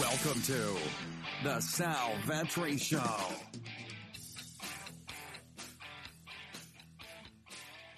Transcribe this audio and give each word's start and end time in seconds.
Welcome 0.00 0.42
to 0.42 0.76
the 1.42 1.58
Sal 1.60 2.12
Vetri 2.26 2.78
Show. 2.78 3.00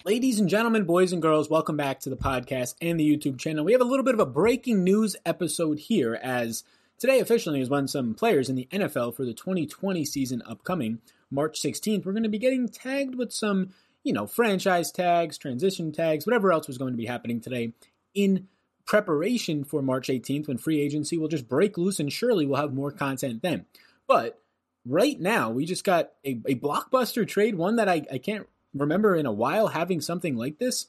Ladies 0.05 0.39
and 0.39 0.47
gentlemen, 0.47 0.85
boys 0.85 1.11
and 1.11 1.21
girls, 1.21 1.49
welcome 1.49 1.75
back 1.75 1.99
to 2.01 2.09
the 2.09 2.15
podcast 2.15 2.75
and 2.81 2.97
the 2.97 3.17
YouTube 3.17 3.37
channel. 3.37 3.65
We 3.65 3.73
have 3.73 3.81
a 3.81 3.85
little 3.85 4.05
bit 4.05 4.13
of 4.13 4.21
a 4.21 4.25
breaking 4.25 4.81
news 4.85 5.17
episode 5.25 5.77
here 5.79 6.17
as 6.23 6.63
today 6.97 7.19
officially 7.19 7.59
is 7.59 7.69
when 7.69 7.89
some 7.89 8.13
players 8.13 8.49
in 8.49 8.55
the 8.55 8.69
NFL 8.71 9.13
for 9.13 9.25
the 9.25 9.33
2020 9.33 10.05
season 10.05 10.41
upcoming, 10.45 10.99
March 11.29 11.61
16th, 11.61 12.05
we're 12.05 12.13
going 12.13 12.23
to 12.23 12.29
be 12.29 12.39
getting 12.39 12.69
tagged 12.69 13.15
with 13.15 13.33
some, 13.33 13.71
you 14.03 14.13
know, 14.13 14.25
franchise 14.25 14.89
tags, 14.89 15.37
transition 15.37 15.91
tags, 15.91 16.25
whatever 16.25 16.53
else 16.53 16.67
was 16.67 16.77
going 16.77 16.93
to 16.93 16.97
be 16.97 17.07
happening 17.07 17.41
today 17.41 17.73
in 18.13 18.47
preparation 18.89 19.63
for 19.63 19.83
March 19.83 20.07
18th 20.07 20.47
when 20.47 20.57
free 20.57 20.81
agency 20.81 21.15
will 21.15 21.27
just 21.27 21.47
break 21.47 21.77
loose 21.77 21.99
and 21.99 22.11
surely 22.11 22.47
we'll 22.47 22.59
have 22.59 22.73
more 22.73 22.91
content 22.91 23.43
then. 23.43 23.67
But 24.07 24.41
right 24.83 25.19
now, 25.19 25.51
we 25.51 25.63
just 25.67 25.83
got 25.83 26.09
a, 26.25 26.41
a 26.47 26.55
blockbuster 26.55 27.25
trade, 27.27 27.53
one 27.53 27.75
that 27.75 27.87
I, 27.87 28.07
I 28.11 28.17
can't 28.17 28.47
remember 28.73 29.15
in 29.15 29.27
a 29.27 29.31
while 29.31 29.67
having 29.67 30.01
something 30.01 30.35
like 30.35 30.57
this. 30.57 30.87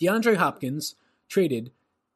DeAndre 0.00 0.36
Hopkins 0.36 0.94
traded 1.28 1.72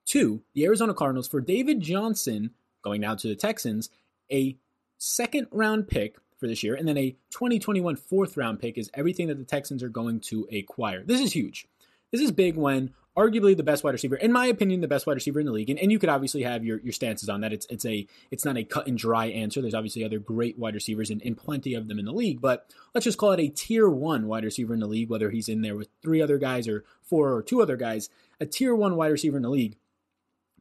to 0.07 0.41
the 0.55 0.65
Arizona 0.65 0.95
Cardinals 0.95 1.29
for 1.29 1.43
David 1.43 1.83
Johnson, 1.83 2.53
going 2.81 3.03
now 3.03 3.15
to 3.15 3.29
the 3.29 3.37
Texans, 3.37 3.91
a 4.33 4.57
second 4.97 5.49
round 5.51 5.87
pick 5.87 6.17
for 6.39 6.47
this 6.47 6.63
year, 6.63 6.75
and 6.75 6.89
then 6.89 6.97
a 6.97 7.11
2021 7.29 7.97
fourth 7.97 8.39
round 8.39 8.59
pick 8.59 8.79
is 8.79 8.91
everything 8.95 9.29
that 9.29 9.37
the 9.37 9.45
Texans 9.45 9.83
are 9.83 9.91
going 9.91 10.21
to 10.21 10.49
acquire. 10.51 11.05
This 11.05 11.21
is 11.21 11.35
huge. 11.35 11.69
This 12.11 12.23
is 12.23 12.33
big 12.33 12.57
when 12.57 12.95
arguably 13.17 13.57
the 13.57 13.63
best 13.63 13.85
wide 13.85 13.93
receiver, 13.93 14.17
in 14.17 14.33
my 14.33 14.47
opinion, 14.47 14.81
the 14.81 14.89
best 14.89 15.07
wide 15.07 15.15
receiver 15.15 15.41
in 15.41 15.47
the 15.47 15.53
league. 15.53 15.71
And, 15.71 15.79
and 15.79 15.93
you 15.93 15.99
could 15.99 16.09
obviously 16.09 16.43
have 16.43 16.65
your, 16.65 16.81
your 16.81 16.93
stances 16.93 17.29
on 17.29 17.41
that. 17.43 17.53
It's 17.53 17.67
it's 17.71 17.85
a 17.85 18.07
it's 18.31 18.45
not 18.45 18.57
a 18.57 18.65
cut 18.65 18.87
and 18.87 18.99
dry 18.99 19.27
answer. 19.27 19.61
There's 19.61 19.75
obviously 19.75 20.05
other 20.05 20.19
great 20.19 20.59
wide 20.59 20.75
receivers 20.75 21.11
and, 21.11 21.23
and 21.23 21.37
plenty 21.37 21.75
of 21.75 21.89
them 21.89 21.99
in 21.99 22.05
the 22.05 22.13
league, 22.13 22.41
but 22.41 22.73
let's 22.95 23.05
just 23.05 23.19
call 23.19 23.33
it 23.33 23.41
a 23.41 23.49
tier 23.49 23.89
one 23.89 24.27
wide 24.27 24.45
receiver 24.45 24.75
in 24.75 24.81
the 24.81 24.87
league, 24.87 25.11
whether 25.11 25.31
he's 25.31 25.49
in 25.49 25.63
there 25.63 25.77
with 25.77 25.89
three 26.03 26.21
other 26.21 26.39
guys 26.39 26.67
or 26.69 26.85
four 27.03 27.33
or 27.33 27.43
two 27.43 27.63
other 27.63 27.77
guys, 27.77 28.09
a 28.41 28.47
tier 28.47 28.75
one 28.75 28.97
wide 28.97 29.13
receiver 29.13 29.37
in 29.37 29.43
the 29.43 29.51
league 29.51 29.77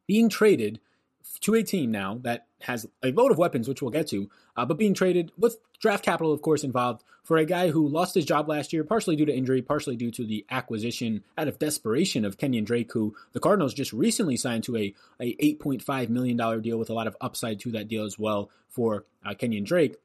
being 0.06 0.28
traded 0.28 0.80
to 1.40 1.54
a 1.54 1.62
team 1.62 1.90
now 1.90 2.18
that 2.22 2.46
has 2.62 2.86
a 3.02 3.12
load 3.12 3.30
of 3.30 3.38
weapons, 3.38 3.68
which 3.68 3.82
we'll 3.82 3.90
get 3.90 4.06
to, 4.08 4.30
uh, 4.56 4.64
but 4.64 4.78
being 4.78 4.94
traded 4.94 5.32
with 5.38 5.58
draft 5.80 6.04
capital, 6.04 6.32
of 6.32 6.42
course, 6.42 6.64
involved 6.64 7.02
for 7.22 7.36
a 7.36 7.44
guy 7.44 7.70
who 7.70 7.86
lost 7.88 8.14
his 8.14 8.24
job 8.24 8.48
last 8.48 8.72
year, 8.72 8.84
partially 8.84 9.16
due 9.16 9.24
to 9.24 9.34
injury, 9.34 9.62
partially 9.62 9.96
due 9.96 10.10
to 10.10 10.26
the 10.26 10.44
acquisition 10.50 11.24
out 11.38 11.48
of 11.48 11.58
desperation 11.58 12.24
of 12.24 12.36
Kenyan 12.36 12.64
Drake, 12.64 12.92
who 12.92 13.14
the 13.32 13.40
Cardinals 13.40 13.74
just 13.74 13.92
recently 13.92 14.36
signed 14.36 14.64
to 14.64 14.76
a, 14.76 14.94
a 15.20 15.34
$8.5 15.36 16.08
million 16.10 16.36
deal 16.60 16.78
with 16.78 16.90
a 16.90 16.94
lot 16.94 17.06
of 17.06 17.16
upside 17.20 17.60
to 17.60 17.72
that 17.72 17.88
deal 17.88 18.04
as 18.04 18.18
well 18.18 18.50
for 18.68 19.04
uh, 19.24 19.30
Kenyan 19.30 19.64
Drake 19.64 19.96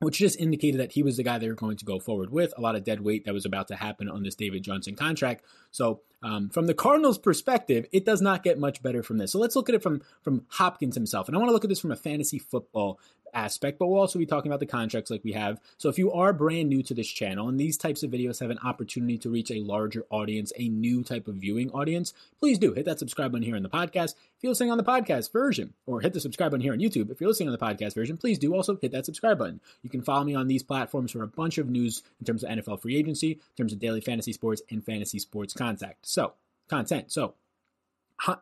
which 0.00 0.18
just 0.18 0.38
indicated 0.38 0.80
that 0.80 0.92
he 0.92 1.02
was 1.02 1.16
the 1.16 1.22
guy 1.22 1.38
they 1.38 1.48
were 1.48 1.54
going 1.54 1.76
to 1.76 1.84
go 1.84 1.98
forward 1.98 2.30
with. 2.30 2.52
A 2.56 2.60
lot 2.60 2.76
of 2.76 2.84
dead 2.84 3.00
weight 3.00 3.24
that 3.24 3.34
was 3.34 3.44
about 3.44 3.68
to 3.68 3.76
happen 3.76 4.08
on 4.08 4.22
this 4.22 4.34
David 4.34 4.62
Johnson 4.62 4.94
contract. 4.94 5.44
So, 5.70 6.00
um, 6.24 6.48
from 6.48 6.66
the 6.66 6.74
Cardinals' 6.74 7.18
perspective, 7.18 7.86
it 7.92 8.06
does 8.06 8.22
not 8.22 8.42
get 8.42 8.58
much 8.58 8.82
better 8.82 9.02
from 9.02 9.18
this. 9.18 9.30
So 9.30 9.38
let's 9.38 9.54
look 9.54 9.68
at 9.68 9.74
it 9.74 9.82
from 9.82 10.00
from 10.22 10.46
Hopkins 10.48 10.94
himself, 10.94 11.28
and 11.28 11.36
I 11.36 11.38
want 11.38 11.50
to 11.50 11.52
look 11.52 11.64
at 11.64 11.68
this 11.68 11.80
from 11.80 11.92
a 11.92 11.96
fantasy 11.96 12.38
football 12.38 12.98
aspect, 13.34 13.78
but 13.78 13.88
we'll 13.88 14.00
also 14.00 14.18
be 14.18 14.26
talking 14.26 14.50
about 14.50 14.60
the 14.60 14.66
contracts 14.66 15.10
like 15.10 15.24
we 15.24 15.32
have. 15.32 15.60
So 15.76 15.88
if 15.88 15.98
you 15.98 16.12
are 16.12 16.32
brand 16.32 16.68
new 16.68 16.82
to 16.84 16.94
this 16.94 17.08
channel 17.08 17.48
and 17.48 17.58
these 17.58 17.76
types 17.76 18.02
of 18.02 18.10
videos 18.10 18.40
have 18.40 18.50
an 18.50 18.58
opportunity 18.64 19.18
to 19.18 19.30
reach 19.30 19.50
a 19.50 19.60
larger 19.60 20.04
audience, 20.10 20.52
a 20.56 20.68
new 20.68 21.02
type 21.02 21.28
of 21.28 21.36
viewing 21.36 21.70
audience, 21.70 22.14
please 22.40 22.58
do 22.58 22.72
hit 22.72 22.84
that 22.86 22.98
subscribe 22.98 23.32
button 23.32 23.44
here 23.44 23.56
on 23.56 23.62
the 23.62 23.68
podcast. 23.68 24.14
If 24.36 24.42
you're 24.42 24.50
listening 24.50 24.70
on 24.70 24.78
the 24.78 24.84
podcast 24.84 25.32
version, 25.32 25.74
or 25.86 26.00
hit 26.00 26.12
the 26.12 26.20
subscribe 26.20 26.50
button 26.50 26.62
here 26.62 26.72
on 26.72 26.78
YouTube. 26.78 27.10
If 27.10 27.20
you're 27.20 27.28
listening 27.28 27.48
on 27.48 27.56
the 27.58 27.64
podcast 27.64 27.94
version, 27.94 28.16
please 28.16 28.38
do 28.38 28.54
also 28.54 28.76
hit 28.80 28.92
that 28.92 29.06
subscribe 29.06 29.38
button. 29.38 29.60
You 29.82 29.90
can 29.90 30.02
follow 30.02 30.24
me 30.24 30.34
on 30.34 30.48
these 30.48 30.62
platforms 30.62 31.12
for 31.12 31.22
a 31.22 31.28
bunch 31.28 31.58
of 31.58 31.68
news 31.68 32.02
in 32.20 32.26
terms 32.26 32.44
of 32.44 32.50
NFL 32.50 32.82
free 32.82 32.96
agency, 32.96 33.32
in 33.32 33.56
terms 33.56 33.72
of 33.72 33.78
daily 33.78 34.00
fantasy 34.00 34.32
sports, 34.32 34.62
and 34.70 34.84
fantasy 34.84 35.18
sports 35.18 35.52
contact. 35.52 36.06
So, 36.06 36.34
content. 36.68 37.12
So, 37.12 37.34
uh, 38.26 38.36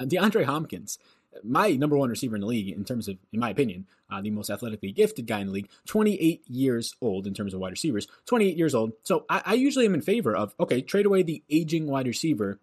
DeAndre 0.00 0.44
Hopkins 0.44 0.98
my 1.44 1.70
number 1.72 1.96
one 1.96 2.10
receiver 2.10 2.34
in 2.34 2.40
the 2.40 2.46
league 2.46 2.68
in 2.68 2.84
terms 2.84 3.08
of, 3.08 3.16
in 3.32 3.40
my 3.40 3.50
opinion, 3.50 3.86
uh, 4.10 4.20
the 4.20 4.30
most 4.30 4.50
athletically 4.50 4.92
gifted 4.92 5.26
guy 5.26 5.40
in 5.40 5.46
the 5.46 5.52
league, 5.52 5.68
28 5.86 6.42
years 6.48 6.94
old 7.00 7.26
in 7.26 7.34
terms 7.34 7.54
of 7.54 7.60
wide 7.60 7.70
receivers, 7.70 8.08
28 8.26 8.56
years 8.56 8.74
old. 8.74 8.92
So 9.04 9.24
I, 9.28 9.42
I 9.46 9.54
usually 9.54 9.86
am 9.86 9.94
in 9.94 10.02
favor 10.02 10.34
of, 10.34 10.54
okay, 10.58 10.82
trade 10.82 11.06
away 11.06 11.22
the 11.22 11.42
aging 11.48 11.86
wide 11.86 12.06
receiver 12.06 12.58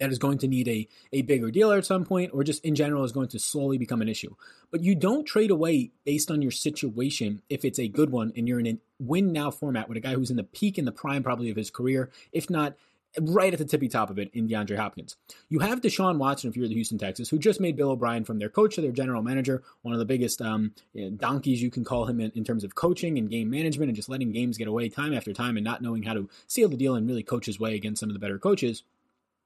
that 0.00 0.10
is 0.10 0.18
going 0.18 0.38
to 0.38 0.48
need 0.48 0.66
a, 0.66 0.88
a 1.12 1.22
bigger 1.22 1.50
deal 1.50 1.70
at 1.72 1.84
some 1.84 2.04
point 2.04 2.30
or 2.32 2.42
just 2.42 2.64
in 2.64 2.74
general 2.74 3.04
is 3.04 3.12
going 3.12 3.28
to 3.28 3.38
slowly 3.38 3.76
become 3.76 4.00
an 4.00 4.08
issue. 4.08 4.34
But 4.70 4.82
you 4.82 4.94
don't 4.94 5.26
trade 5.26 5.50
away 5.50 5.92
based 6.04 6.30
on 6.30 6.40
your 6.40 6.50
situation 6.50 7.42
if 7.50 7.64
it's 7.64 7.78
a 7.78 7.86
good 7.86 8.10
one 8.10 8.32
and 8.34 8.48
you're 8.48 8.60
in 8.60 8.66
a 8.66 8.78
win 8.98 9.32
now 9.32 9.50
format 9.50 9.88
with 9.88 9.98
a 9.98 10.00
guy 10.00 10.14
who's 10.14 10.30
in 10.30 10.36
the 10.36 10.44
peak 10.44 10.78
and 10.78 10.86
the 10.86 10.92
prime 10.92 11.22
probably 11.22 11.50
of 11.50 11.56
his 11.56 11.70
career, 11.70 12.10
if 12.32 12.48
not 12.48 12.76
right 13.20 13.52
at 13.52 13.58
the 13.58 13.64
tippy 13.64 13.88
top 13.88 14.10
of 14.10 14.18
it 14.18 14.30
in 14.32 14.48
DeAndre 14.48 14.76
Hopkins. 14.76 15.16
You 15.48 15.58
have 15.60 15.80
Deshaun 15.80 16.18
Watson, 16.18 16.50
if 16.50 16.56
you're 16.56 16.68
the 16.68 16.74
Houston 16.74 16.98
Texans, 16.98 17.28
who 17.28 17.38
just 17.38 17.60
made 17.60 17.76
Bill 17.76 17.90
O'Brien 17.90 18.24
from 18.24 18.38
their 18.38 18.48
coach 18.48 18.76
to 18.76 18.80
their 18.80 18.92
general 18.92 19.22
manager, 19.22 19.62
one 19.82 19.92
of 19.92 19.98
the 19.98 20.04
biggest 20.04 20.40
um, 20.40 20.74
donkeys 21.16 21.62
you 21.62 21.70
can 21.70 21.84
call 21.84 22.06
him 22.06 22.20
in, 22.20 22.30
in, 22.34 22.44
terms 22.44 22.64
of 22.64 22.74
coaching 22.74 23.18
and 23.18 23.30
game 23.30 23.50
management 23.50 23.88
and 23.88 23.96
just 23.96 24.08
letting 24.08 24.32
games 24.32 24.58
get 24.58 24.68
away 24.68 24.88
time 24.88 25.12
after 25.12 25.32
time 25.32 25.56
and 25.56 25.64
not 25.64 25.82
knowing 25.82 26.02
how 26.02 26.14
to 26.14 26.28
seal 26.46 26.68
the 26.68 26.76
deal 26.76 26.94
and 26.94 27.06
really 27.06 27.22
coach 27.22 27.46
his 27.46 27.58
way 27.58 27.74
against 27.74 28.00
some 28.00 28.08
of 28.08 28.14
the 28.14 28.20
better 28.20 28.38
coaches. 28.38 28.82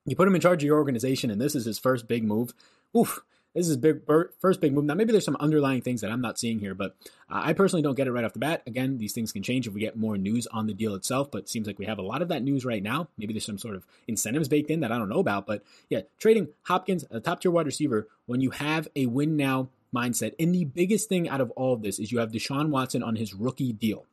You 0.06 0.16
put 0.16 0.28
him 0.28 0.34
in 0.34 0.40
charge 0.40 0.62
of 0.62 0.66
your 0.66 0.78
organization, 0.78 1.30
and 1.30 1.40
this 1.40 1.54
is 1.54 1.64
his 1.64 1.78
first 1.78 2.06
big 2.06 2.24
move. 2.24 2.52
Oof, 2.96 3.22
this 3.54 3.68
is 3.68 3.76
big 3.76 4.00
first 4.40 4.60
big 4.60 4.72
move. 4.72 4.84
Now 4.84 4.94
maybe 4.94 5.12
there's 5.12 5.24
some 5.24 5.36
underlying 5.36 5.80
things 5.80 6.00
that 6.00 6.10
I'm 6.10 6.20
not 6.20 6.38
seeing 6.38 6.58
here, 6.58 6.74
but 6.74 6.96
uh, 7.30 7.40
I 7.44 7.52
personally 7.52 7.82
don't 7.82 7.94
get 7.94 8.06
it 8.06 8.12
right 8.12 8.24
off 8.24 8.32
the 8.32 8.38
bat. 8.38 8.62
Again, 8.66 8.98
these 8.98 9.12
things 9.12 9.32
can 9.32 9.42
change 9.42 9.66
if 9.66 9.74
we 9.74 9.80
get 9.80 9.96
more 9.96 10.18
news 10.18 10.46
on 10.48 10.66
the 10.66 10.74
deal 10.74 10.94
itself, 10.94 11.30
but 11.30 11.42
it 11.42 11.48
seems 11.48 11.66
like 11.66 11.78
we 11.78 11.86
have 11.86 11.98
a 11.98 12.02
lot 12.02 12.22
of 12.22 12.28
that 12.28 12.42
news 12.42 12.64
right 12.64 12.82
now. 12.82 13.08
Maybe 13.16 13.32
there's 13.32 13.46
some 13.46 13.58
sort 13.58 13.76
of 13.76 13.86
incentives 14.08 14.48
baked 14.48 14.70
in 14.70 14.80
that 14.80 14.92
I 14.92 14.98
don't 14.98 15.08
know 15.08 15.20
about, 15.20 15.46
but 15.46 15.62
yeah, 15.88 16.00
trading 16.18 16.48
Hopkins, 16.64 17.04
a 17.10 17.20
top 17.20 17.40
tier 17.40 17.50
wide 17.50 17.66
receiver, 17.66 18.08
when 18.26 18.40
you 18.40 18.50
have 18.50 18.88
a 18.96 19.06
win 19.06 19.36
now 19.36 19.68
mindset. 19.94 20.34
And 20.38 20.54
the 20.54 20.64
biggest 20.64 21.08
thing 21.08 21.28
out 21.28 21.40
of 21.40 21.50
all 21.52 21.74
of 21.74 21.82
this 21.82 21.98
is 21.98 22.10
you 22.10 22.18
have 22.18 22.32
Deshaun 22.32 22.70
Watson 22.70 23.02
on 23.02 23.16
his 23.16 23.32
rookie 23.32 23.72
deal. 23.72 24.06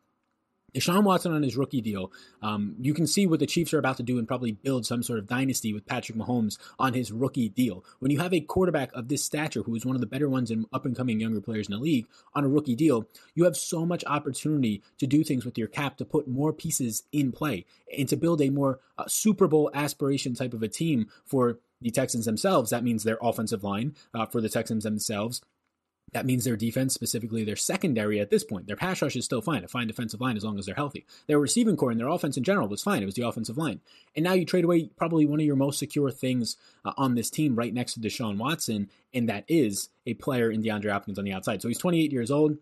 Deshaun 0.73 1.03
Watson 1.03 1.33
on 1.33 1.43
his 1.43 1.57
rookie 1.57 1.81
deal, 1.81 2.11
um, 2.41 2.75
you 2.79 2.93
can 2.93 3.05
see 3.05 3.27
what 3.27 3.39
the 3.39 3.45
Chiefs 3.45 3.73
are 3.73 3.79
about 3.79 3.97
to 3.97 4.03
do 4.03 4.17
and 4.17 4.27
probably 4.27 4.53
build 4.53 4.85
some 4.85 5.03
sort 5.03 5.19
of 5.19 5.27
dynasty 5.27 5.73
with 5.73 5.85
Patrick 5.85 6.17
Mahomes 6.17 6.57
on 6.79 6.93
his 6.93 7.11
rookie 7.11 7.49
deal. 7.49 7.83
When 7.99 8.11
you 8.11 8.19
have 8.19 8.33
a 8.33 8.41
quarterback 8.41 8.93
of 8.93 9.07
this 9.07 9.23
stature, 9.23 9.63
who 9.63 9.75
is 9.75 9.85
one 9.85 9.95
of 9.95 10.01
the 10.01 10.07
better 10.07 10.29
ones 10.29 10.49
in 10.49 10.65
up 10.71 10.85
and 10.85 10.95
coming 10.95 11.19
younger 11.19 11.41
players 11.41 11.67
in 11.67 11.73
the 11.73 11.79
league, 11.79 12.07
on 12.33 12.43
a 12.43 12.49
rookie 12.49 12.75
deal, 12.75 13.07
you 13.35 13.43
have 13.43 13.57
so 13.57 13.85
much 13.85 14.03
opportunity 14.05 14.81
to 14.97 15.07
do 15.07 15.23
things 15.23 15.45
with 15.45 15.57
your 15.57 15.67
cap 15.67 15.97
to 15.97 16.05
put 16.05 16.27
more 16.27 16.53
pieces 16.53 17.03
in 17.11 17.31
play 17.31 17.65
and 17.97 18.07
to 18.07 18.15
build 18.15 18.41
a 18.41 18.49
more 18.49 18.79
uh, 18.97 19.03
Super 19.07 19.47
Bowl 19.47 19.69
aspiration 19.73 20.35
type 20.35 20.53
of 20.53 20.63
a 20.63 20.67
team 20.67 21.07
for 21.25 21.59
the 21.81 21.91
Texans 21.91 22.25
themselves. 22.25 22.69
That 22.69 22.83
means 22.83 23.03
their 23.03 23.17
offensive 23.21 23.63
line 23.63 23.95
uh, 24.13 24.25
for 24.25 24.39
the 24.39 24.49
Texans 24.49 24.83
themselves 24.83 25.41
that 26.13 26.25
means 26.25 26.43
their 26.43 26.57
defense, 26.57 26.93
specifically 26.93 27.43
their 27.43 27.55
secondary 27.55 28.19
at 28.19 28.29
this 28.29 28.43
point, 28.43 28.67
their 28.67 28.75
pass 28.75 29.01
rush 29.01 29.15
is 29.15 29.25
still 29.25 29.41
fine, 29.41 29.63
a 29.63 29.67
fine 29.67 29.87
defensive 29.87 30.19
line 30.19 30.35
as 30.35 30.43
long 30.43 30.59
as 30.59 30.65
they're 30.65 30.75
healthy. 30.75 31.05
Their 31.27 31.39
receiving 31.39 31.77
corps 31.77 31.91
and 31.91 31.99
their 31.99 32.09
offense 32.09 32.37
in 32.37 32.43
general 32.43 32.67
was 32.67 32.83
fine. 32.83 33.01
It 33.01 33.05
was 33.05 33.15
the 33.15 33.27
offensive 33.27 33.57
line. 33.57 33.79
And 34.15 34.23
now 34.23 34.33
you 34.33 34.45
trade 34.45 34.65
away 34.65 34.89
probably 34.97 35.25
one 35.25 35.39
of 35.39 35.45
your 35.45 35.55
most 35.55 35.79
secure 35.79 36.11
things 36.11 36.57
uh, 36.83 36.91
on 36.97 37.15
this 37.15 37.29
team 37.29 37.55
right 37.55 37.73
next 37.73 37.93
to 37.93 37.99
Deshaun 37.99 38.37
Watson, 38.37 38.89
and 39.13 39.29
that 39.29 39.45
is 39.47 39.89
a 40.05 40.13
player 40.15 40.51
in 40.51 40.61
DeAndre 40.61 40.91
Hopkins 40.91 41.17
on 41.17 41.25
the 41.25 41.33
outside. 41.33 41.61
So 41.61 41.67
he's 41.67 41.77
28 41.77 42.11
years 42.11 42.31
old. 42.31 42.57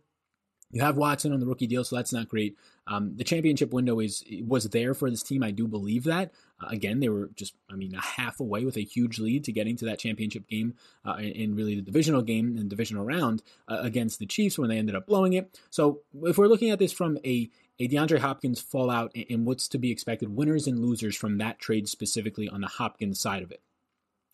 You 0.71 0.81
have 0.81 0.97
Watson 0.97 1.33
on 1.33 1.39
the 1.39 1.47
rookie 1.47 1.65
deal, 1.65 1.83
so 1.83 1.95
that's 1.95 2.13
not 2.13 2.29
great. 2.29 2.55
Um, 2.89 3.15
the 3.15 3.23
championship 3.23 3.71
window 3.71 3.99
is 3.99 4.23
was 4.45 4.65
there 4.65 4.93
for 4.93 5.09
this 5.09 5.21
team. 5.21 5.43
I 5.43 5.51
do 5.51 5.67
believe 5.67 6.05
that. 6.05 6.31
Uh, 6.59 6.67
again, 6.69 6.99
they 6.99 7.07
were 7.07 7.29
just, 7.35 7.53
I 7.71 7.75
mean, 7.75 7.93
a 7.93 8.01
half 8.01 8.39
away 8.39 8.65
with 8.65 8.77
a 8.77 8.83
huge 8.83 9.19
lead 9.19 9.43
to 9.45 9.51
getting 9.51 9.77
to 9.77 9.85
that 9.85 9.99
championship 9.99 10.47
game 10.47 10.73
uh, 11.05 11.13
in, 11.19 11.55
really 11.55 11.75
the 11.75 11.83
divisional 11.83 12.23
game 12.23 12.57
and 12.57 12.69
divisional 12.69 13.05
round 13.05 13.43
uh, 13.67 13.77
against 13.81 14.19
the 14.19 14.25
Chiefs 14.25 14.57
when 14.57 14.69
they 14.69 14.77
ended 14.77 14.95
up 14.95 15.05
blowing 15.05 15.33
it. 15.33 15.57
So 15.69 16.01
if 16.23 16.37
we're 16.37 16.47
looking 16.47 16.71
at 16.71 16.79
this 16.79 16.91
from 16.91 17.17
a 17.23 17.49
a 17.81 17.87
DeAndre 17.87 18.19
Hopkins 18.19 18.59
fallout 18.59 19.15
and 19.29 19.45
what's 19.45 19.69
to 19.69 19.77
be 19.77 19.89
expected, 19.89 20.35
winners 20.35 20.67
and 20.67 20.79
losers 20.79 21.15
from 21.15 21.37
that 21.37 21.59
trade 21.59 21.87
specifically 21.87 22.49
on 22.49 22.59
the 22.59 22.67
Hopkins 22.67 23.21
side 23.21 23.41
of 23.41 23.51
it. 23.51 23.61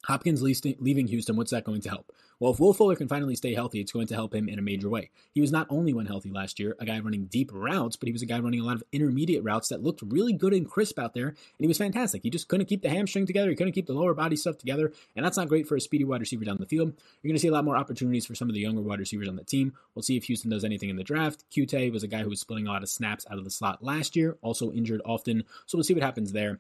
Hopkins 0.06 0.42
leaving 0.42 1.08
Houston, 1.08 1.36
what's 1.36 1.52
that 1.52 1.64
going 1.64 1.82
to 1.82 1.90
help? 1.90 2.12
Well, 2.40 2.52
if 2.52 2.60
Will 2.60 2.74
Fuller 2.74 2.96
can 2.96 3.08
finally 3.08 3.36
stay 3.36 3.54
healthy, 3.54 3.80
it's 3.80 3.94
going 3.94 4.08
to 4.08 4.14
help 4.14 4.36
him 4.36 4.50
in 4.50 4.60
a 4.60 4.62
major 4.62 4.90
way. 4.90 5.10
He 5.32 5.42
was 5.42 5.52
not 5.52 5.68
only 5.70 5.94
when 5.94 6.06
healthy 6.06 6.30
last 6.30 6.60
year, 6.60 6.76
a 6.80 6.86
guy 6.86 7.00
running 7.00 7.26
deep 7.26 7.50
routes, 7.54 7.96
but 7.96 8.08
he 8.08 8.14
was 8.14 8.22
a 8.22 8.26
guy 8.26 8.40
running 8.40 8.60
a 8.60 8.64
lot 8.64 8.76
of 8.76 8.84
intermediate 8.92 9.44
routes 9.44 9.70
that 9.70 9.82
looked 9.82 10.02
really 10.02 10.34
good 10.34 10.54
and 10.54 10.70
crisp 10.70 11.00
out 11.00 11.14
there, 11.14 11.30
and 11.30 11.38
he 11.60 11.68
was 11.68 11.78
fantastic. 11.78 12.24
He 12.24 12.30
just 12.30 12.50
couldn't 12.50 12.66
keep 12.66 12.82
the 12.82 12.90
hamstring 12.90 13.26
together, 13.26 13.50
he 13.50 13.56
couldn't 13.56 13.74
keep 13.74 13.88
the 13.88 13.94
lower 13.94 14.14
body 14.14 14.36
stuff 14.36 14.58
together, 14.58 14.92
and 15.16 15.26
that's 15.26 15.38
not 15.38 15.48
great 15.48 15.68
for 15.68 15.76
a 15.76 15.82
speedy 15.82 16.04
wide 16.04 16.20
receiver 16.20 16.44
down 16.44 16.58
the 16.60 16.66
field. 16.66 16.90
You're 17.22 17.30
going 17.30 17.36
to 17.36 17.42
see 17.42 17.48
a 17.48 17.54
lot 17.54 17.66
more 17.66 17.78
opportunities 17.78 18.26
for 18.26 18.36
some 18.36 18.50
of 18.50 18.54
the 18.54 18.62
younger 18.62 18.82
wide 18.82 19.00
receivers 19.00 19.30
on 19.30 19.38
the 19.38 19.44
team. 19.44 19.74
We'll 19.96 20.04
see 20.04 20.18
if 20.18 20.26
Houston 20.26 20.52
does 20.52 20.66
anything 20.66 20.90
in 20.90 20.98
the 20.98 21.04
draft. 21.04 21.46
Coutee 21.56 21.92
was 21.92 22.04
a 22.04 22.08
guy 22.08 22.22
who 22.22 22.30
was 22.30 22.42
splitting 22.42 22.68
a 22.68 22.72
lot 22.72 22.84
of 22.84 22.90
snaps 22.90 23.26
out 23.32 23.38
of 23.38 23.44
the 23.44 23.52
slot 23.52 23.84
last 23.84 24.16
year, 24.16 24.38
also 24.42 24.72
injured 24.72 25.02
often, 25.06 25.46
so 25.66 25.78
we'll 25.78 25.84
see 25.84 25.94
what 25.94 26.04
happens 26.04 26.34
there. 26.34 26.60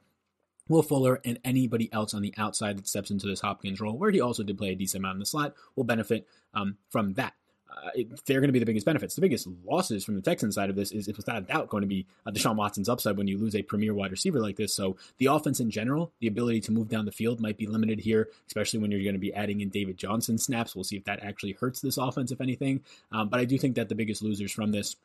Will 0.68 0.84
Fuller 0.84 1.22
and 1.24 1.40
anybody 1.44 1.92
else 1.94 2.14
on 2.14 2.22
the 2.22 2.34
outside 2.38 2.78
that 2.78 2.88
steps 2.88 3.12
into 3.12 3.28
this 3.28 3.42
Hopkins 3.42 3.80
role, 3.80 3.98
where 3.98 4.12
he 4.12 4.22
also 4.22 4.44
did 4.44 4.58
play 4.58 4.70
a 4.70 4.76
decent 4.76 5.02
amount 5.02 5.16
in 5.16 5.20
the 5.20 5.26
slot, 5.26 5.54
will 5.76 5.84
benefit 5.84 6.28
um, 6.54 6.78
from 6.90 7.14
that. 7.14 7.34
Uh, 7.70 7.90
it, 7.94 8.26
they're 8.26 8.40
going 8.40 8.48
to 8.48 8.54
be 8.54 8.60
the 8.60 8.66
biggest 8.66 8.86
benefits. 8.86 9.16
The 9.16 9.22
biggest 9.22 9.48
losses 9.66 10.06
from 10.06 10.16
the 10.16 10.22
Texans 10.22 10.56
side 10.56 10.70
of 10.70 10.78
this 10.78 10.92
is, 10.92 11.10
is 11.10 11.18
without 11.18 11.38
a 11.38 11.42
doubt 11.42 11.68
going 11.68 11.82
to 11.82 11.88
be 11.88 12.08
uh, 12.26 12.32
Deshaun 12.32 12.56
Watson's 12.56 12.88
upside 12.88 13.18
when 13.18 13.28
you 13.28 13.38
lose 13.38 13.54
a 13.54 13.64
premier 13.64 13.94
wide 13.94 14.12
receiver 14.12 14.40
like 14.40 14.56
this. 14.56 14.74
So 14.74 14.96
the 15.18 15.26
offense 15.26 15.60
in 15.60 15.70
general, 15.70 16.14
the 16.20 16.28
ability 16.28 16.62
to 16.62 16.72
move 16.72 16.88
down 16.88 17.04
the 17.04 17.12
field 17.12 17.42
might 17.42 17.58
be 17.58 17.68
limited 17.68 18.00
here, 18.00 18.30
especially 18.48 18.80
when 18.80 18.92
you're 18.92 19.04
going 19.04 19.14
to 19.14 19.20
be 19.20 19.34
adding 19.34 19.60
in 19.60 19.70
David 19.70 19.98
Johnson 19.98 20.38
snaps. 20.38 20.74
We'll 20.74 20.86
see 20.86 20.96
if 20.96 21.04
that 21.04 21.22
actually 21.22 21.58
hurts 21.60 21.82
this 21.82 21.98
offense, 21.98 22.32
if 22.32 22.40
anything. 22.40 22.82
Um, 23.12 23.28
but 23.28 23.42
I 23.42 23.46
do 23.46 23.58
think 23.58 23.76
that 23.76 23.90
the 23.90 23.96
biggest 23.96 24.22
losers 24.22 24.54
from 24.54 24.72
this 24.72 24.96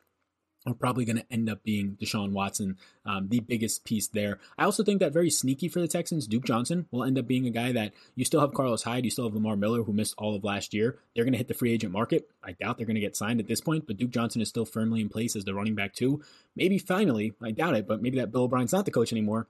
are 0.65 0.73
probably 0.73 1.05
going 1.05 1.17
to 1.17 1.25
end 1.31 1.49
up 1.49 1.63
being 1.63 1.97
Deshaun 1.99 2.31
Watson, 2.31 2.77
um, 3.05 3.29
the 3.29 3.39
biggest 3.39 3.83
piece 3.83 4.07
there. 4.07 4.39
I 4.57 4.65
also 4.65 4.83
think 4.83 4.99
that 4.99 5.13
very 5.13 5.29
sneaky 5.29 5.67
for 5.67 5.79
the 5.79 5.87
Texans, 5.87 6.27
Duke 6.27 6.45
Johnson 6.45 6.87
will 6.91 7.03
end 7.03 7.17
up 7.17 7.27
being 7.27 7.47
a 7.47 7.51
guy 7.51 7.71
that 7.71 7.93
you 8.15 8.25
still 8.25 8.41
have 8.41 8.53
Carlos 8.53 8.83
Hyde, 8.83 9.05
you 9.05 9.11
still 9.11 9.25
have 9.25 9.33
Lamar 9.33 9.55
Miller, 9.55 9.83
who 9.83 9.93
missed 9.93 10.15
all 10.17 10.35
of 10.35 10.43
last 10.43 10.73
year. 10.73 10.99
They're 11.15 11.23
going 11.23 11.33
to 11.33 11.37
hit 11.37 11.47
the 11.47 11.53
free 11.53 11.73
agent 11.73 11.93
market. 11.93 12.29
I 12.43 12.51
doubt 12.51 12.77
they're 12.77 12.85
going 12.85 12.95
to 12.95 13.01
get 13.01 13.15
signed 13.15 13.39
at 13.39 13.47
this 13.47 13.61
point, 13.61 13.87
but 13.87 13.97
Duke 13.97 14.11
Johnson 14.11 14.41
is 14.41 14.49
still 14.49 14.65
firmly 14.65 15.01
in 15.01 15.09
place 15.09 15.35
as 15.35 15.45
the 15.45 15.53
running 15.53 15.75
back 15.75 15.93
too. 15.93 16.21
Maybe 16.55 16.77
finally, 16.77 17.33
I 17.41 17.51
doubt 17.51 17.75
it, 17.75 17.87
but 17.87 18.01
maybe 18.01 18.19
that 18.19 18.31
Bill 18.31 18.43
O'Brien's 18.43 18.73
not 18.73 18.85
the 18.85 18.91
coach 18.91 19.11
anymore 19.11 19.47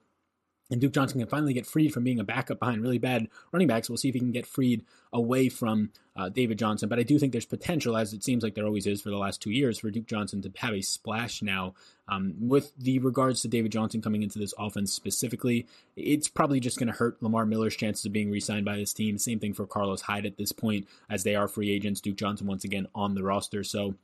and 0.72 0.80
Duke 0.80 0.94
Johnson 0.94 1.20
can 1.20 1.28
finally 1.28 1.52
get 1.52 1.66
freed 1.66 1.92
from 1.92 2.02
being 2.02 2.18
a 2.18 2.24
backup 2.24 2.58
behind 2.58 2.82
really 2.82 2.98
bad 2.98 3.28
running 3.52 3.68
backs. 3.68 3.90
We'll 3.90 3.98
see 3.98 4.08
if 4.08 4.14
he 4.14 4.20
can 4.20 4.32
get 4.32 4.46
freed 4.46 4.86
away 5.12 5.50
from 5.50 5.90
uh, 6.16 6.30
David 6.30 6.58
Johnson. 6.58 6.88
But 6.88 6.98
I 6.98 7.02
do 7.02 7.18
think 7.18 7.32
there's 7.32 7.44
potential, 7.44 7.94
as 7.94 8.14
it 8.14 8.24
seems 8.24 8.42
like 8.42 8.54
there 8.54 8.64
always 8.64 8.86
is 8.86 9.02
for 9.02 9.10
the 9.10 9.18
last 9.18 9.42
two 9.42 9.50
years, 9.50 9.78
for 9.78 9.90
Duke 9.90 10.06
Johnson 10.06 10.40
to 10.40 10.50
have 10.56 10.72
a 10.72 10.80
splash 10.80 11.42
now. 11.42 11.74
Um, 12.08 12.34
with 12.40 12.72
the 12.78 12.98
regards 13.00 13.42
to 13.42 13.48
David 13.48 13.70
Johnson 13.70 14.00
coming 14.00 14.22
into 14.22 14.38
this 14.38 14.54
offense 14.58 14.92
specifically, 14.92 15.66
it's 15.94 16.28
probably 16.28 16.58
just 16.58 16.78
going 16.78 16.90
to 16.90 16.98
hurt 16.98 17.22
Lamar 17.22 17.44
Miller's 17.44 17.76
chances 17.76 18.06
of 18.06 18.12
being 18.12 18.30
re 18.30 18.40
signed 18.40 18.64
by 18.64 18.76
this 18.76 18.94
team. 18.94 19.18
Same 19.18 19.38
thing 19.38 19.52
for 19.52 19.66
Carlos 19.66 20.00
Hyde 20.00 20.24
at 20.24 20.38
this 20.38 20.52
point, 20.52 20.88
as 21.10 21.22
they 21.22 21.34
are 21.34 21.48
free 21.48 21.70
agents. 21.70 22.00
Duke 22.00 22.16
Johnson, 22.16 22.46
once 22.46 22.64
again, 22.64 22.88
on 22.94 23.14
the 23.14 23.22
roster. 23.22 23.62
So, 23.62 23.94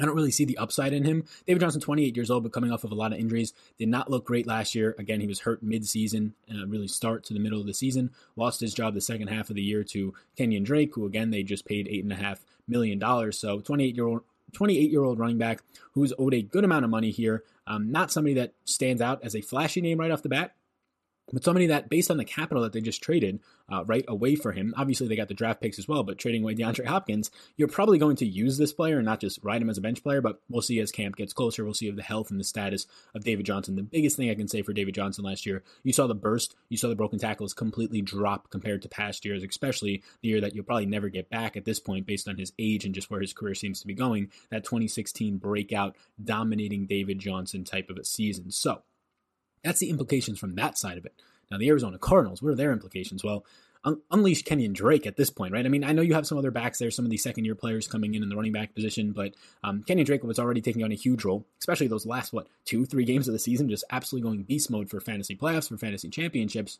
I 0.00 0.04
don't 0.04 0.16
really 0.16 0.32
see 0.32 0.44
the 0.44 0.58
upside 0.58 0.92
in 0.92 1.04
him. 1.04 1.24
David 1.46 1.60
Johnson, 1.60 1.80
28 1.80 2.16
years 2.16 2.30
old, 2.30 2.42
but 2.42 2.52
coming 2.52 2.72
off 2.72 2.82
of 2.82 2.90
a 2.90 2.96
lot 2.96 3.12
of 3.12 3.18
injuries, 3.18 3.54
did 3.78 3.88
not 3.88 4.10
look 4.10 4.24
great 4.24 4.46
last 4.46 4.74
year. 4.74 4.96
Again, 4.98 5.20
he 5.20 5.26
was 5.28 5.40
hurt 5.40 5.62
mid-season, 5.62 6.34
uh, 6.52 6.66
really 6.66 6.88
start 6.88 7.24
to 7.24 7.34
the 7.34 7.40
middle 7.40 7.60
of 7.60 7.66
the 7.66 7.74
season. 7.74 8.10
Lost 8.34 8.60
his 8.60 8.74
job 8.74 8.94
the 8.94 9.00
second 9.00 9.28
half 9.28 9.50
of 9.50 9.56
the 9.56 9.62
year 9.62 9.84
to 9.84 10.12
Kenyan 10.36 10.64
Drake, 10.64 10.94
who 10.94 11.06
again 11.06 11.30
they 11.30 11.42
just 11.42 11.64
paid 11.64 11.86
eight 11.88 12.02
and 12.02 12.12
a 12.12 12.16
half 12.16 12.44
million 12.66 12.98
dollars. 12.98 13.38
So 13.38 13.60
28 13.60 13.94
year 13.94 14.06
old 14.06 14.22
28 14.52 14.90
year 14.90 15.04
old 15.04 15.18
running 15.18 15.38
back 15.38 15.62
who's 15.92 16.12
owed 16.18 16.34
a 16.34 16.42
good 16.42 16.64
amount 16.64 16.84
of 16.84 16.90
money 16.90 17.10
here. 17.10 17.44
Um, 17.66 17.90
not 17.90 18.10
somebody 18.10 18.34
that 18.34 18.52
stands 18.64 19.00
out 19.00 19.22
as 19.22 19.34
a 19.34 19.40
flashy 19.40 19.80
name 19.80 19.98
right 19.98 20.10
off 20.10 20.22
the 20.22 20.28
bat, 20.28 20.54
but 21.32 21.42
somebody 21.42 21.66
that, 21.68 21.88
based 21.88 22.10
on 22.10 22.18
the 22.18 22.24
capital 22.24 22.62
that 22.62 22.72
they 22.72 22.80
just 22.80 23.02
traded 23.02 23.40
uh, 23.72 23.84
right 23.84 24.04
away 24.08 24.34
for 24.36 24.52
him, 24.52 24.74
obviously 24.76 25.08
they 25.08 25.16
got 25.16 25.28
the 25.28 25.34
draft 25.34 25.60
picks 25.60 25.78
as 25.78 25.88
well, 25.88 26.02
but 26.02 26.18
trading 26.18 26.42
away 26.42 26.54
DeAndre 26.54 26.86
Hopkins, 26.86 27.30
you're 27.56 27.68
probably 27.68 27.98
going 27.98 28.16
to 28.16 28.26
use 28.26 28.58
this 28.58 28.72
player 28.72 28.98
and 28.98 29.06
not 29.06 29.20
just 29.20 29.42
ride 29.42 29.62
him 29.62 29.70
as 29.70 29.78
a 29.78 29.80
bench 29.80 30.02
player. 30.02 30.20
But 30.20 30.40
we'll 30.50 30.62
see 30.62 30.78
as 30.80 30.92
camp 30.92 31.16
gets 31.16 31.32
closer. 31.32 31.64
We'll 31.64 31.74
see 31.74 31.90
the 31.90 32.02
health 32.02 32.30
and 32.30 32.38
the 32.38 32.44
status 32.44 32.86
of 33.14 33.24
David 33.24 33.46
Johnson. 33.46 33.76
The 33.76 33.82
biggest 33.82 34.16
thing 34.16 34.30
I 34.30 34.34
can 34.34 34.48
say 34.48 34.62
for 34.62 34.74
David 34.74 34.94
Johnson 34.94 35.24
last 35.24 35.46
year, 35.46 35.62
you 35.82 35.92
saw 35.92 36.06
the 36.06 36.14
burst, 36.14 36.56
you 36.68 36.76
saw 36.76 36.88
the 36.88 36.94
broken 36.94 37.18
tackles 37.18 37.54
completely 37.54 38.02
drop 38.02 38.50
compared 38.50 38.82
to 38.82 38.88
past 38.88 39.24
years, 39.24 39.42
especially 39.42 40.02
the 40.20 40.28
year 40.28 40.40
that 40.42 40.54
you'll 40.54 40.64
probably 40.64 40.86
never 40.86 41.08
get 41.08 41.30
back 41.30 41.56
at 41.56 41.64
this 41.64 41.80
point 41.80 42.06
based 42.06 42.28
on 42.28 42.36
his 42.36 42.52
age 42.58 42.84
and 42.84 42.94
just 42.94 43.10
where 43.10 43.20
his 43.20 43.32
career 43.32 43.54
seems 43.54 43.80
to 43.80 43.86
be 43.86 43.94
going. 43.94 44.30
That 44.50 44.64
2016 44.64 45.38
breakout, 45.38 45.96
dominating 46.22 46.86
David 46.86 47.18
Johnson 47.18 47.64
type 47.64 47.88
of 47.88 47.96
a 47.96 48.04
season. 48.04 48.50
So, 48.50 48.82
that's 49.64 49.80
the 49.80 49.90
implications 49.90 50.38
from 50.38 50.54
that 50.54 50.78
side 50.78 50.98
of 50.98 51.06
it. 51.06 51.14
Now, 51.50 51.58
the 51.58 51.68
Arizona 51.68 51.98
Cardinals, 51.98 52.42
what 52.42 52.52
are 52.52 52.56
their 52.56 52.72
implications? 52.72 53.24
Well, 53.24 53.44
un- 53.84 54.00
unleash 54.10 54.44
Kenyan 54.44 54.72
Drake 54.72 55.06
at 55.06 55.16
this 55.16 55.30
point, 55.30 55.52
right? 55.52 55.64
I 55.64 55.68
mean, 55.68 55.84
I 55.84 55.92
know 55.92 56.02
you 56.02 56.14
have 56.14 56.26
some 56.26 56.38
other 56.38 56.50
backs 56.50 56.78
there, 56.78 56.90
some 56.90 57.04
of 57.04 57.10
these 57.10 57.22
second 57.22 57.44
year 57.44 57.54
players 57.54 57.86
coming 57.86 58.14
in 58.14 58.22
in 58.22 58.28
the 58.28 58.36
running 58.36 58.52
back 58.52 58.74
position, 58.74 59.12
but 59.12 59.34
um, 59.62 59.84
Kenyan 59.86 60.04
Drake 60.04 60.24
was 60.24 60.38
already 60.38 60.60
taking 60.60 60.82
on 60.82 60.92
a 60.92 60.96
huge 60.96 61.24
role, 61.24 61.44
especially 61.58 61.86
those 61.86 62.06
last, 62.06 62.32
what, 62.32 62.46
two, 62.64 62.84
three 62.86 63.04
games 63.04 63.28
of 63.28 63.32
the 63.32 63.38
season, 63.38 63.68
just 63.68 63.84
absolutely 63.90 64.28
going 64.28 64.42
beast 64.42 64.70
mode 64.70 64.90
for 64.90 65.00
fantasy 65.00 65.36
playoffs, 65.36 65.68
for 65.68 65.76
fantasy 65.76 66.08
championships. 66.08 66.78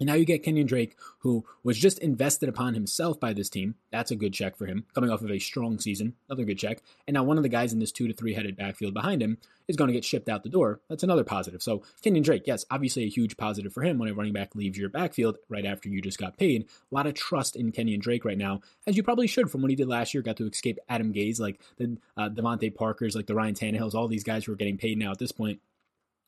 And 0.00 0.06
now 0.06 0.14
you 0.14 0.24
get 0.24 0.42
Kenyan 0.42 0.66
Drake, 0.66 0.96
who 1.18 1.44
was 1.62 1.78
just 1.78 1.98
invested 1.98 2.48
upon 2.48 2.72
himself 2.74 3.20
by 3.20 3.34
this 3.34 3.50
team. 3.50 3.74
That's 3.92 4.10
a 4.10 4.16
good 4.16 4.32
check 4.32 4.56
for 4.56 4.66
him, 4.66 4.86
coming 4.94 5.10
off 5.10 5.20
of 5.20 5.30
a 5.30 5.38
strong 5.38 5.78
season. 5.78 6.14
Another 6.28 6.44
good 6.44 6.58
check. 6.58 6.82
And 7.06 7.14
now 7.14 7.22
one 7.22 7.36
of 7.36 7.42
the 7.42 7.50
guys 7.50 7.74
in 7.74 7.78
this 7.78 7.92
two 7.92 8.08
to 8.08 8.14
three 8.14 8.32
headed 8.32 8.56
backfield 8.56 8.94
behind 8.94 9.22
him 9.22 9.36
is 9.68 9.76
going 9.76 9.88
to 9.88 9.94
get 9.94 10.04
shipped 10.04 10.28
out 10.28 10.42
the 10.42 10.48
door. 10.48 10.80
That's 10.88 11.02
another 11.02 11.22
positive. 11.22 11.62
So 11.62 11.82
Kenyan 12.02 12.24
Drake, 12.24 12.44
yes, 12.46 12.64
obviously 12.70 13.04
a 13.04 13.08
huge 13.08 13.36
positive 13.36 13.72
for 13.72 13.82
him 13.82 13.98
when 13.98 14.08
a 14.08 14.14
running 14.14 14.32
back 14.32 14.56
leaves 14.56 14.78
your 14.78 14.88
backfield 14.88 15.36
right 15.48 15.66
after 15.66 15.88
you 15.88 16.00
just 16.00 16.18
got 16.18 16.38
paid. 16.38 16.66
A 16.90 16.94
lot 16.94 17.06
of 17.06 17.14
trust 17.14 17.54
in 17.54 17.70
Kenyan 17.70 18.00
Drake 18.00 18.24
right 18.24 18.38
now, 18.38 18.62
as 18.86 18.96
you 18.96 19.02
probably 19.02 19.26
should 19.26 19.50
from 19.50 19.60
what 19.60 19.70
he 19.70 19.76
did 19.76 19.86
last 19.86 20.14
year. 20.14 20.22
Got 20.22 20.38
to 20.38 20.46
escape 20.46 20.78
Adam 20.88 21.12
Gase, 21.12 21.38
like 21.38 21.60
the 21.76 21.98
uh, 22.16 22.30
DeVante 22.30 22.74
Parkers, 22.74 23.14
like 23.14 23.26
the 23.26 23.34
Ryan 23.34 23.54
Tannehills, 23.54 23.94
all 23.94 24.08
these 24.08 24.24
guys 24.24 24.44
who 24.44 24.52
are 24.52 24.56
getting 24.56 24.78
paid 24.78 24.98
now 24.98 25.12
at 25.12 25.18
this 25.18 25.32
point 25.32 25.60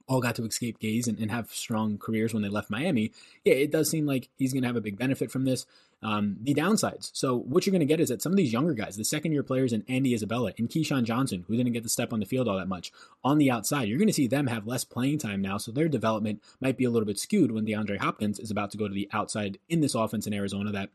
all 0.09 0.21
got 0.21 0.37
to 0.37 0.45
escape 0.45 0.79
Gase 0.79 1.07
and, 1.07 1.19
and, 1.19 1.31
have 1.31 1.51
strong 1.51 1.99
careers 1.99 2.35
when 2.35 2.43
they 2.43 2.49
left 2.49 2.71
Miami, 2.71 3.13
yeah, 3.45 3.55
it 3.55 3.71
does 3.71 3.91
seem 3.91 4.07
like 4.07 4.29
he's 4.37 4.53
going 4.53 4.63
to 4.63 4.69
have 4.69 4.77
a 4.77 4.81
big 4.81 4.99
benefit 4.99 5.31
from 5.31 5.45
this. 5.45 5.67
Um, 6.05 6.39
the 6.41 6.53
downsides. 6.53 7.11
So 7.13 7.39
what 7.39 7.65
you're 7.65 7.71
going 7.71 7.79
to 7.79 7.87
get 7.87 8.01
is 8.01 8.09
that 8.09 8.23
some 8.23 8.33
of 8.33 8.37
these 8.37 8.53
younger 8.53 8.75
guys, 8.75 8.97
the 8.97 9.05
second 9.05 9.31
year 9.31 9.45
players 9.45 9.73
and 9.73 9.85
Andy 9.89 10.15
Isabella 10.15 10.53
and 10.59 10.69
KeeSean 10.69 11.05
Johnson, 11.05 11.45
who 11.47 11.57
didn't 11.57 11.73
get 11.73 11.85
to 11.85 11.89
step 11.89 12.13
on 12.13 12.19
the 12.19 12.27
field 12.27 12.49
all 12.49 12.59
that 12.59 12.67
much, 12.67 12.91
on 13.23 13.39
the 13.39 13.53
outside, 13.53 13.89
you're 13.89 13.99
going 13.99 14.09
to 14.09 14.13
see 14.13 14.27
them 14.27 14.49
have 14.49 14.67
less 14.67 14.83
playing 14.83 15.19
time 15.19 15.41
now. 15.41 15.59
So 15.59 15.71
their 15.71 15.89
development 15.89 16.43
might 16.61 16.77
be 16.77 16.85
a 16.85 16.91
little 16.91 17.07
bit 17.07 17.21
skewed 17.21 17.53
when 17.53 17.65
DeAndre 17.65 17.99
Hopkins 17.99 18.41
is 18.41 18.51
about 18.51 18.73
to 18.73 18.79
go 18.79 18.89
to 18.89 18.95
the 18.95 19.09
outside 19.13 19.59
in 19.69 19.81
this 19.81 19.95
offense 19.95 20.27
in 20.27 20.35
Arizona 20.35 20.73
that 20.73 20.91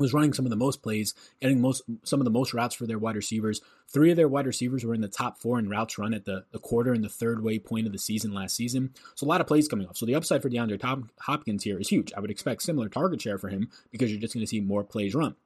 was 0.00 0.12
running 0.12 0.32
some 0.32 0.46
of 0.46 0.50
the 0.50 0.56
most 0.56 0.82
plays, 0.82 1.14
getting 1.40 1.60
most 1.60 1.82
some 2.02 2.20
of 2.20 2.24
the 2.24 2.30
most 2.30 2.52
routes 2.52 2.74
for 2.74 2.86
their 2.86 2.98
wide 2.98 3.16
receivers. 3.16 3.60
Three 3.88 4.10
of 4.10 4.16
their 4.16 4.28
wide 4.28 4.46
receivers 4.46 4.84
were 4.84 4.94
in 4.94 5.00
the 5.00 5.08
top 5.08 5.38
four 5.38 5.58
in 5.58 5.68
routes 5.68 5.98
run 5.98 6.14
at 6.14 6.24
the, 6.24 6.44
the 6.52 6.58
quarter 6.58 6.92
and 6.92 7.04
the 7.04 7.08
third 7.08 7.44
way 7.44 7.58
point 7.58 7.86
of 7.86 7.92
the 7.92 7.98
season 7.98 8.32
last 8.32 8.56
season. 8.56 8.94
So 9.14 9.26
a 9.26 9.28
lot 9.28 9.40
of 9.40 9.46
plays 9.46 9.68
coming 9.68 9.86
off. 9.86 9.96
So 9.96 10.06
the 10.06 10.14
upside 10.14 10.42
for 10.42 10.50
DeAndre 10.50 11.04
Hopkins 11.20 11.64
here 11.64 11.78
is 11.78 11.88
huge. 11.88 12.12
I 12.16 12.20
would 12.20 12.30
expect 12.30 12.62
similar 12.62 12.88
target 12.88 13.20
share 13.20 13.38
for 13.38 13.48
him 13.48 13.70
because 13.90 14.10
you're 14.10 14.20
just 14.20 14.34
going 14.34 14.44
to 14.44 14.48
see 14.48 14.60
more 14.60 14.82
plays 14.82 15.14
run. 15.14 15.36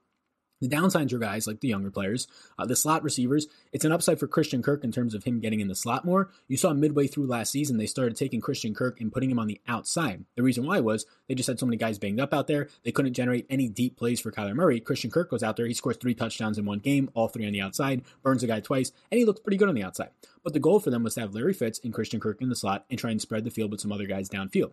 The 0.64 0.75
downsides 0.75 1.12
are 1.12 1.19
guys 1.19 1.46
like 1.46 1.61
the 1.61 1.69
younger 1.69 1.90
players, 1.90 2.26
uh, 2.58 2.64
the 2.64 2.75
slot 2.75 3.02
receivers. 3.02 3.49
It's 3.70 3.84
an 3.84 3.93
upside 3.93 4.19
for 4.19 4.26
Christian 4.26 4.62
Kirk 4.62 4.82
in 4.82 4.93
terms 4.93 5.12
of 5.12 5.25
him 5.25 5.38
getting 5.38 5.61
in 5.61 5.69
the 5.69 5.75
slot 5.75 6.06
more. 6.06 6.31
You 6.49 6.56
saw 6.56 6.72
midway 6.72 7.06
through 7.06 7.26
last 7.26 7.52
season, 7.52 7.76
they 7.76 7.84
started 7.84 8.16
taking 8.16 8.40
Christian 8.40 8.72
Kirk 8.72 8.99
and 8.99 9.12
putting 9.12 9.31
him 9.31 9.38
on 9.38 9.46
the 9.46 9.61
outside. 9.69 10.25
The 10.37 10.43
reason 10.43 10.64
why 10.64 10.81
was 10.81 11.05
they 11.28 11.34
just 11.34 11.49
had 11.49 11.58
so 11.58 11.66
many 11.66 11.76
guys 11.76 11.99
banged 11.99 12.19
up 12.19 12.32
out 12.32 12.46
there. 12.46 12.69
They 12.82 12.93
couldn't 12.93 13.12
generate 13.12 13.44
any 13.50 13.69
deep 13.69 13.99
plays 13.99 14.20
for 14.20 14.32
Kyler 14.32 14.55
Murray. 14.55 14.81
Christian 14.81 15.11
Kirk 15.11 15.28
goes 15.28 15.43
out 15.43 15.58
there. 15.58 15.66
He 15.66 15.75
scores 15.75 15.99
three 15.99 16.14
touchdowns 16.14 16.56
in 16.56 16.64
one 16.64 16.78
game, 16.78 17.10
all 17.12 17.28
three 17.28 17.46
on 17.46 17.52
the 17.52 17.60
outside, 17.60 18.00
burns 18.22 18.43
a 18.43 18.46
guy 18.46 18.60
twice, 18.60 18.91
and 19.10 19.19
he 19.19 19.27
looks 19.27 19.41
pretty 19.41 19.58
good 19.58 19.69
on 19.69 19.74
the 19.74 19.84
outside. 19.84 20.12
But 20.43 20.55
the 20.55 20.60
goal 20.60 20.81
for 20.81 20.88
them 20.88 21.03
was 21.03 21.12
to 21.17 21.20
have 21.20 21.34
Larry 21.34 21.53
Fitz 21.53 21.79
and 21.84 21.93
Christian 21.93 22.20
Kirk 22.20 22.41
in 22.41 22.48
the 22.48 22.56
slot 22.56 22.86
and 22.88 22.98
try 22.98 23.10
and 23.10 23.20
spread 23.20 23.44
the 23.44 23.50
field 23.50 23.70
with 23.70 23.82
some 23.82 23.93
other 23.93 24.06
guys 24.06 24.31
downfield. 24.31 24.72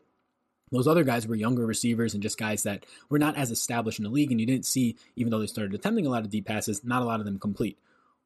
Those 0.71 0.87
other 0.87 1.03
guys 1.03 1.27
were 1.27 1.35
younger 1.35 1.65
receivers 1.65 2.13
and 2.13 2.23
just 2.23 2.37
guys 2.37 2.63
that 2.63 2.85
were 3.09 3.19
not 3.19 3.35
as 3.35 3.51
established 3.51 3.99
in 3.99 4.03
the 4.03 4.09
league, 4.09 4.31
and 4.31 4.39
you 4.39 4.47
didn't 4.47 4.65
see, 4.65 4.95
even 5.15 5.31
though 5.31 5.39
they 5.39 5.47
started 5.47 5.73
attempting 5.73 6.05
a 6.05 6.09
lot 6.09 6.23
of 6.23 6.29
deep 6.29 6.45
passes, 6.45 6.83
not 6.83 7.01
a 7.01 7.05
lot 7.05 7.19
of 7.19 7.25
them 7.25 7.39
complete. 7.39 7.77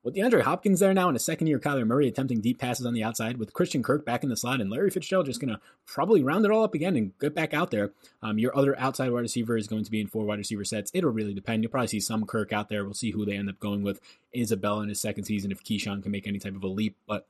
With 0.03 0.13
DeAndre 0.13 0.43
Hopkins 0.43 0.79
there 0.79 0.93
now 0.93 1.07
and 1.07 1.17
a 1.17 1.19
second 1.19 1.47
year 1.47 1.57
Kyler 1.57 1.87
Murray 1.87 2.07
attempting 2.07 2.39
deep 2.39 2.59
passes 2.59 2.85
on 2.85 2.93
the 2.93 3.03
outside, 3.03 3.37
with 3.37 3.53
Christian 3.53 3.81
Kirk 3.81 4.05
back 4.05 4.21
in 4.21 4.29
the 4.29 4.37
slot 4.37 4.61
and 4.61 4.69
Larry 4.69 4.91
Fitzgerald 4.91 5.25
just 5.25 5.41
going 5.41 5.51
to 5.51 5.59
probably 5.87 6.21
round 6.21 6.45
it 6.45 6.51
all 6.51 6.63
up 6.63 6.75
again 6.75 6.95
and 6.95 7.17
get 7.17 7.33
back 7.33 7.55
out 7.55 7.71
there. 7.71 7.91
Um, 8.21 8.37
your 8.37 8.55
other 8.55 8.79
outside 8.79 9.09
wide 9.09 9.21
receiver 9.21 9.57
is 9.57 9.67
going 9.67 9.83
to 9.83 9.89
be 9.89 9.99
in 9.99 10.05
four 10.05 10.23
wide 10.23 10.37
receiver 10.37 10.63
sets. 10.63 10.91
It'll 10.93 11.09
really 11.09 11.33
depend. 11.33 11.63
You'll 11.63 11.71
probably 11.71 11.87
see 11.87 11.99
some 11.99 12.27
Kirk 12.27 12.53
out 12.53 12.69
there. 12.69 12.83
We'll 12.83 12.93
see 12.93 13.09
who 13.09 13.25
they 13.25 13.35
end 13.35 13.49
up 13.49 13.59
going 13.59 13.81
with. 13.81 13.99
Isabella 14.35 14.83
in 14.83 14.89
his 14.89 15.01
second 15.01 15.23
season 15.23 15.51
if 15.51 15.63
KeeSean 15.63 16.03
can 16.03 16.11
make 16.11 16.27
any 16.27 16.37
type 16.37 16.55
of 16.55 16.63
a 16.63 16.67
leap. 16.67 16.95
But 17.07 17.25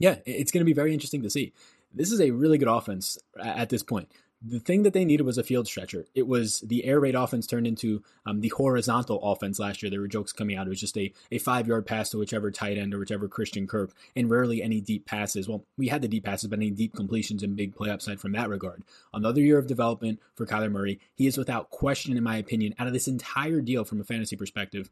yeah, 0.00 0.16
it's 0.26 0.50
going 0.50 0.62
to 0.62 0.68
be 0.68 0.72
very 0.72 0.92
interesting 0.92 1.22
to 1.22 1.30
see. 1.30 1.52
This 1.94 2.10
is 2.10 2.20
a 2.20 2.32
really 2.32 2.58
good 2.58 2.66
offense 2.66 3.16
at 3.40 3.68
this 3.68 3.84
point 3.84 4.08
the 4.44 4.58
thing 4.58 4.82
that 4.82 4.92
they 4.92 5.04
needed 5.04 5.24
was 5.24 5.38
a 5.38 5.42
field 5.42 5.66
stretcher. 5.66 6.04
It 6.14 6.26
was 6.26 6.60
the 6.60 6.84
air 6.84 6.98
raid 7.00 7.14
offense 7.14 7.46
turned 7.46 7.66
into 7.66 8.02
um, 8.26 8.40
the 8.40 8.48
horizontal 8.48 9.20
offense 9.22 9.58
last 9.58 9.82
year. 9.82 9.90
There 9.90 10.00
were 10.00 10.08
jokes 10.08 10.32
coming 10.32 10.56
out. 10.56 10.66
It 10.66 10.70
was 10.70 10.80
just 10.80 10.96
a, 10.98 11.12
a 11.30 11.38
five 11.38 11.68
yard 11.68 11.86
pass 11.86 12.10
to 12.10 12.18
whichever 12.18 12.50
tight 12.50 12.78
end 12.78 12.94
or 12.94 12.98
whichever 12.98 13.28
Christian 13.28 13.66
Kirk, 13.66 13.92
and 14.16 14.30
rarely 14.30 14.62
any 14.62 14.80
deep 14.80 15.06
passes. 15.06 15.48
Well, 15.48 15.64
we 15.76 15.88
had 15.88 16.02
the 16.02 16.08
deep 16.08 16.24
passes, 16.24 16.48
but 16.48 16.58
any 16.58 16.70
deep 16.70 16.94
completions 16.94 17.42
and 17.42 17.56
big 17.56 17.74
play 17.74 17.90
upside 17.90 18.20
from 18.20 18.32
that 18.32 18.48
regard. 18.48 18.82
Another 19.12 19.40
year 19.40 19.58
of 19.58 19.66
development 19.66 20.20
for 20.34 20.46
Kyler 20.46 20.70
Murray. 20.70 20.98
He 21.14 21.26
is 21.26 21.38
without 21.38 21.70
question, 21.70 22.16
in 22.16 22.24
my 22.24 22.36
opinion, 22.36 22.74
out 22.78 22.86
of 22.86 22.92
this 22.92 23.08
entire 23.08 23.60
deal 23.60 23.84
from 23.84 24.00
a 24.00 24.04
fantasy 24.04 24.36
perspective, 24.36 24.90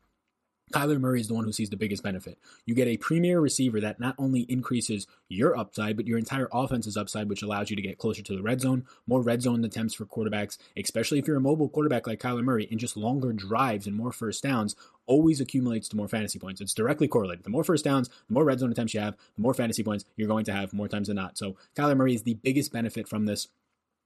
Kyler 0.72 1.00
Murray 1.00 1.20
is 1.20 1.28
the 1.28 1.34
one 1.34 1.44
who 1.44 1.52
sees 1.52 1.70
the 1.70 1.76
biggest 1.76 2.02
benefit. 2.02 2.38
You 2.64 2.74
get 2.74 2.86
a 2.86 2.96
premier 2.96 3.40
receiver 3.40 3.80
that 3.80 3.98
not 3.98 4.14
only 4.18 4.42
increases 4.42 5.06
your 5.28 5.56
upside, 5.56 5.96
but 5.96 6.06
your 6.06 6.18
entire 6.18 6.48
offense's 6.52 6.96
upside, 6.96 7.28
which 7.28 7.42
allows 7.42 7.70
you 7.70 7.76
to 7.76 7.82
get 7.82 7.98
closer 7.98 8.22
to 8.22 8.36
the 8.36 8.42
red 8.42 8.60
zone, 8.60 8.84
more 9.06 9.20
red 9.20 9.42
zone 9.42 9.64
attempts 9.64 9.94
for 9.94 10.06
quarterbacks, 10.06 10.58
especially 10.76 11.18
if 11.18 11.26
you're 11.26 11.36
a 11.36 11.40
mobile 11.40 11.68
quarterback 11.68 12.06
like 12.06 12.20
Kyler 12.20 12.44
Murray, 12.44 12.68
and 12.70 12.78
just 12.78 12.96
longer 12.96 13.32
drives 13.32 13.86
and 13.86 13.96
more 13.96 14.12
first 14.12 14.42
downs 14.42 14.76
always 15.06 15.40
accumulates 15.40 15.88
to 15.88 15.96
more 15.96 16.06
fantasy 16.06 16.38
points. 16.38 16.60
It's 16.60 16.74
directly 16.74 17.08
correlated. 17.08 17.42
The 17.42 17.50
more 17.50 17.64
first 17.64 17.84
downs, 17.84 18.08
the 18.08 18.34
more 18.34 18.44
red 18.44 18.60
zone 18.60 18.70
attempts 18.70 18.94
you 18.94 19.00
have, 19.00 19.16
the 19.34 19.42
more 19.42 19.54
fantasy 19.54 19.82
points 19.82 20.04
you're 20.16 20.28
going 20.28 20.44
to 20.44 20.52
have 20.52 20.72
more 20.72 20.86
times 20.86 21.08
than 21.08 21.16
not. 21.16 21.36
So 21.36 21.56
Kyler 21.76 21.96
Murray 21.96 22.14
is 22.14 22.22
the 22.22 22.34
biggest 22.34 22.72
benefit 22.72 23.08
from 23.08 23.26
this 23.26 23.48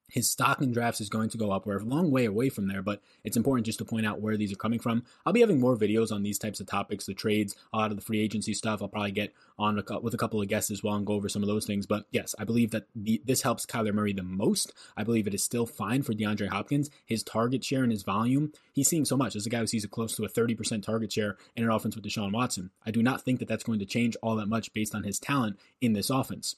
his 0.08 0.30
stock 0.30 0.60
in 0.60 0.72
drafts 0.72 1.00
is 1.00 1.08
going 1.08 1.28
to 1.30 1.38
go 1.38 1.50
up. 1.50 1.66
We're 1.66 1.78
a 1.78 1.84
long 1.84 2.10
way 2.10 2.24
away 2.24 2.48
from 2.48 2.68
there, 2.68 2.82
but 2.82 3.00
it's 3.24 3.36
important 3.36 3.66
just 3.66 3.78
to 3.78 3.84
point 3.84 4.06
out 4.06 4.20
where 4.20 4.36
these 4.36 4.52
are 4.52 4.56
coming 4.56 4.78
from. 4.78 5.04
I'll 5.24 5.32
be 5.32 5.40
having 5.40 5.60
more 5.60 5.76
videos 5.76 6.12
on 6.12 6.22
these 6.22 6.38
types 6.38 6.60
of 6.60 6.66
topics, 6.66 7.06
the 7.06 7.14
trades, 7.14 7.56
a 7.72 7.78
lot 7.78 7.90
of 7.90 7.96
the 7.96 8.02
free 8.02 8.20
agency 8.20 8.54
stuff. 8.54 8.82
I'll 8.82 8.88
probably 8.88 9.12
get 9.12 9.32
on 9.58 9.82
with 10.02 10.14
a 10.14 10.18
couple 10.18 10.40
of 10.40 10.48
guests 10.48 10.70
as 10.70 10.82
well 10.82 10.94
and 10.94 11.06
go 11.06 11.14
over 11.14 11.28
some 11.28 11.42
of 11.42 11.48
those 11.48 11.66
things. 11.66 11.86
But 11.86 12.06
yes, 12.10 12.34
I 12.38 12.44
believe 12.44 12.70
that 12.72 12.86
the, 12.94 13.22
this 13.24 13.42
helps 13.42 13.66
Kyler 13.66 13.94
Murray 13.94 14.12
the 14.12 14.22
most. 14.22 14.72
I 14.96 15.04
believe 15.04 15.26
it 15.26 15.34
is 15.34 15.44
still 15.44 15.66
fine 15.66 16.02
for 16.02 16.12
DeAndre 16.12 16.48
Hopkins. 16.48 16.90
His 17.06 17.22
target 17.22 17.64
share 17.64 17.82
and 17.82 17.92
his 17.92 18.02
volume, 18.02 18.52
he's 18.72 18.88
seeing 18.88 19.04
so 19.04 19.16
much. 19.16 19.36
As 19.36 19.46
a 19.46 19.50
guy 19.50 19.58
who 19.58 19.66
sees 19.66 19.84
a 19.84 19.88
close 19.88 20.16
to 20.16 20.24
a 20.24 20.28
30% 20.28 20.82
target 20.82 21.12
share 21.12 21.36
in 21.56 21.64
an 21.64 21.70
offense 21.70 21.96
with 21.96 22.04
Deshaun 22.04 22.32
Watson, 22.32 22.70
I 22.84 22.90
do 22.90 23.02
not 23.02 23.22
think 23.22 23.38
that 23.38 23.48
that's 23.48 23.64
going 23.64 23.78
to 23.78 23.86
change 23.86 24.16
all 24.22 24.36
that 24.36 24.48
much 24.48 24.72
based 24.72 24.94
on 24.94 25.04
his 25.04 25.18
talent 25.18 25.58
in 25.80 25.92
this 25.92 26.10
offense 26.10 26.56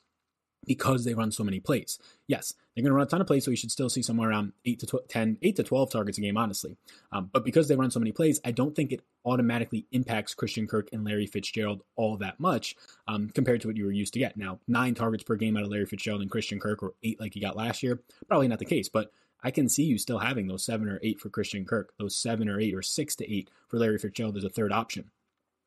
because 0.67 1.05
they 1.05 1.15
run 1.15 1.31
so 1.31 1.45
many 1.45 1.61
plays. 1.61 1.99
Yes, 2.27 2.55
they're 2.75 2.83
going 2.83 2.91
to 2.91 2.97
run 2.97 3.07
a 3.07 3.11
ton 3.11 3.21
of 3.21 3.27
plays, 3.27 3.45
so 3.45 3.51
you 3.51 3.57
should 3.57 3.71
still 3.71 3.89
see 3.89 4.03
somewhere 4.03 4.31
around 4.31 4.53
8 4.65 4.81
to 4.81 5.03
10, 5.09 5.39
8 5.41 5.57
to 5.57 5.63
12 5.63 5.91
targets 5.91 6.19
a 6.19 6.21
game, 6.21 6.37
honestly. 6.37 6.77
Um, 7.13 7.31
but 7.33 7.45
because 7.45 7.69
they 7.69 7.77
run 7.77 7.91
so 7.91 8.01
many 8.01 8.13
plays, 8.13 8.41
I 8.45 8.51
don't 8.51 8.75
think 8.75 8.93
it 8.93 9.03
automatically 9.25 9.87
impacts 9.93 10.35
Christian 10.35 10.67
Kirk 10.67 10.89
and 10.93 11.05
Larry 11.05 11.27
Fitzgerald 11.27 11.83
all 11.97 12.17
that 12.19 12.39
much 12.41 12.77
um, 13.09 13.31
compared 13.31 13.61
to 13.63 13.69
what 13.69 13.77
you 13.77 13.85
were 13.85 13.93
used 13.93 14.13
to 14.15 14.19
get. 14.19 14.37
Now, 14.37 14.61
nine 14.69 14.95
targets 14.95 15.25
per 15.25 15.37
game 15.37 15.57
out 15.57 15.63
of 15.63 15.71
Larry 15.71 15.87
Fitzgerald 15.87 16.23
and 16.23 16.31
Christian 16.31 16.61
Kirk, 16.61 16.83
or 16.83 16.95
eight 17.03 17.21
like 17.21 17.35
he 17.35 17.41
got 17.41 17.57
last 17.57 17.83
year, 17.83 18.01
probably 18.29 18.49
not 18.49 18.59
the 18.59 18.65
case, 18.65 18.89
but 18.89 19.11
I 19.43 19.51
can 19.51 19.69
see 19.69 19.85
you 19.85 19.99
still 19.99 20.19
having 20.19 20.47
those 20.47 20.65
seven 20.65 20.89
or 20.89 20.99
eight 21.03 21.21
for 21.21 21.29
Christian 21.29 21.65
Kirk, 21.65 21.93
those 21.99 22.17
seven 22.17 22.49
or 22.49 22.61
eight 22.61 22.75
or 22.75 22.83
six 22.83 23.15
to 23.17 23.33
eight 23.33 23.51
for 23.69 23.79
Larry 23.79 23.99
Fitzgerald 23.99 24.37
as 24.37 24.45
a 24.45 24.49
third 24.49 24.73
option. 24.73 25.11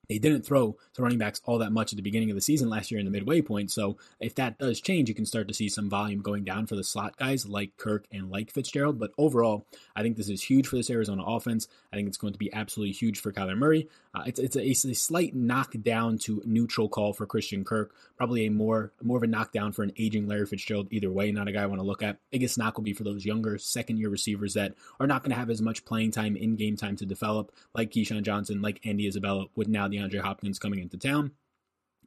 They 0.10 0.18
didn't 0.18 0.42
throw 0.42 0.76
to 0.96 1.02
running 1.02 1.20
backs 1.20 1.40
all 1.46 1.60
that 1.60 1.72
much 1.72 1.94
at 1.94 1.98
the 1.98 2.04
beginning 2.04 2.32
of 2.32 2.36
the 2.36 2.42
season 2.42 2.68
last 2.68 2.90
year 2.90 3.00
in 3.00 3.06
the 3.06 3.12
midway 3.12 3.42
point. 3.42 3.72
So 3.72 3.98
if 4.20 4.36
that 4.36 4.58
does 4.58 4.82
change, 4.82 5.08
you 5.08 5.16
can 5.16 5.26
start 5.26 5.48
to 5.48 5.54
see 5.54 5.70
some 5.70 5.90
volume 5.90 6.22
going 6.22 6.44
down 6.44 6.66
for 6.66 6.76
the 6.76 6.84
slot 6.84 7.16
guys 7.18 7.48
like 7.48 7.78
Kirk 7.78 8.06
and 8.12 8.32
like 8.32 8.52
Fitzgerald. 8.52 9.00
But 9.00 9.12
overall, 9.18 9.68
I 9.96 10.02
think 10.02 10.18
this 10.18 10.30
is 10.30 10.42
huge 10.42 10.68
for 10.68 10.78
this 10.78 10.90
Arizona 10.90 11.24
offense. 11.24 11.68
I 11.94 11.96
think 11.96 12.08
it's 12.08 12.18
going 12.18 12.34
to 12.34 12.40
be 12.40 12.52
absolutely 12.52 12.94
huge 12.94 13.20
for 13.20 13.32
Kyler 13.32 13.58
Murray. 13.58 13.88
Uh, 14.14 14.24
it's 14.26 14.40
it's 14.40 14.56
a, 14.56 14.90
a, 14.90 14.94
slight 14.96 15.36
knockdown 15.36 16.18
to 16.18 16.42
neutral 16.44 16.90
call 16.90 17.14
for 17.14 17.28
Christian 17.28 17.64
Kirk. 17.64 17.94
Probably 18.18 18.48
a 18.48 18.52
more 18.52 18.92
more 19.04 19.18
of 19.18 19.24
a 19.24 19.28
knockdown 19.28 19.72
for 19.72 19.84
an 19.84 19.92
aging 19.98 20.28
Larry 20.28 20.48
Fitzgerald. 20.48 20.88
Either 20.90 21.12
way, 21.12 21.32
not 21.32 21.48
a 21.48 21.52
guy 21.52 21.62
I 21.62 21.68
want 21.68 21.80
to 21.80 21.86
look 21.86 22.02
at. 22.02 22.18
Biggest 22.32 22.58
knock 22.58 22.78
will 22.78 22.84
be 22.84 22.94
for 22.94 23.04
those 23.04 23.24
younger 23.24 23.60
second 23.60 23.98
year 23.98 24.10
receivers 24.10 24.56
that 24.56 24.74
are 25.00 25.06
not 25.06 25.22
going 25.22 25.30
to 25.32 25.38
have 25.38 25.52
as 25.52 25.62
much 25.62 25.86
playing 25.86 26.10
time 26.10 26.36
in 26.36 26.56
game 26.56 26.76
time 26.76 26.96
to 26.96 27.06
develop, 27.06 27.52
like 27.76 27.92
KeeSean 27.92 28.24
Johnson, 28.24 28.64
like 28.64 28.84
Andy 28.84 29.08
Isabella, 29.08 29.46
with 29.56 29.68
now 29.68 29.88
DeAndre 30.00 30.22
Hopkins 30.22 30.60
coming 30.60 30.80
into 30.80 30.98
town, 30.98 31.32